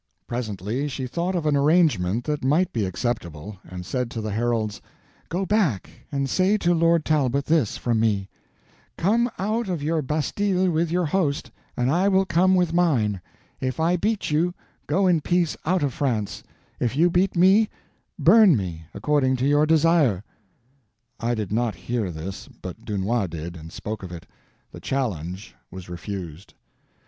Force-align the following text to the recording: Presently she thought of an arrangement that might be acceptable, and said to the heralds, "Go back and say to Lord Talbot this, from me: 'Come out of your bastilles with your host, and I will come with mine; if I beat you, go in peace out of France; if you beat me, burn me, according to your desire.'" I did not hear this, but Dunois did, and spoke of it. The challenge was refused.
Presently 0.25 0.87
she 0.87 1.05
thought 1.05 1.35
of 1.35 1.45
an 1.45 1.55
arrangement 1.55 2.23
that 2.23 2.43
might 2.43 2.73
be 2.73 2.85
acceptable, 2.85 3.59
and 3.63 3.85
said 3.85 4.09
to 4.09 4.19
the 4.19 4.31
heralds, 4.31 4.81
"Go 5.29 5.45
back 5.45 5.91
and 6.11 6.27
say 6.27 6.57
to 6.57 6.73
Lord 6.73 7.05
Talbot 7.05 7.45
this, 7.45 7.77
from 7.77 7.99
me: 7.99 8.27
'Come 8.97 9.29
out 9.37 9.69
of 9.69 9.83
your 9.83 10.01
bastilles 10.01 10.69
with 10.69 10.89
your 10.89 11.05
host, 11.05 11.51
and 11.77 11.91
I 11.91 12.07
will 12.07 12.25
come 12.25 12.55
with 12.55 12.73
mine; 12.73 13.21
if 13.59 13.79
I 13.79 13.95
beat 13.95 14.31
you, 14.31 14.55
go 14.87 15.05
in 15.05 15.21
peace 15.21 15.55
out 15.67 15.83
of 15.83 15.93
France; 15.93 16.41
if 16.79 16.97
you 16.97 17.11
beat 17.11 17.35
me, 17.35 17.69
burn 18.17 18.57
me, 18.57 18.85
according 18.95 19.35
to 19.35 19.45
your 19.45 19.67
desire.'" 19.67 20.23
I 21.19 21.35
did 21.35 21.51
not 21.51 21.75
hear 21.75 22.09
this, 22.09 22.47
but 22.47 22.85
Dunois 22.85 23.27
did, 23.27 23.55
and 23.55 23.71
spoke 23.71 24.01
of 24.01 24.11
it. 24.11 24.25
The 24.71 24.79
challenge 24.79 25.53
was 25.69 25.89
refused. 25.89 26.55